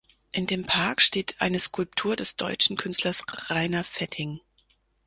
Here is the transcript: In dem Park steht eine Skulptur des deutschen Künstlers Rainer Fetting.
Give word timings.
In 0.31 0.47
dem 0.47 0.65
Park 0.65 0.99
steht 0.99 1.35
eine 1.37 1.59
Skulptur 1.59 2.15
des 2.15 2.35
deutschen 2.35 2.75
Künstlers 2.75 3.23
Rainer 3.51 3.83
Fetting. 3.83 4.41